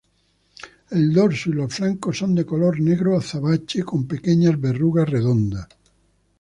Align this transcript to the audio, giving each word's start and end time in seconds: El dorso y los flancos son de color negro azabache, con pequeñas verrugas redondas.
El 0.89 1.13
dorso 1.13 1.51
y 1.51 1.53
los 1.53 1.75
flancos 1.75 2.17
son 2.17 2.33
de 2.33 2.43
color 2.43 2.79
negro 2.79 3.15
azabache, 3.15 3.83
con 3.83 4.07
pequeñas 4.07 4.59
verrugas 4.59 5.07
redondas. 5.07 5.67